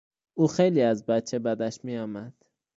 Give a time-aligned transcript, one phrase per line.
[0.33, 2.33] او خیلی از بچه بدش میآمد.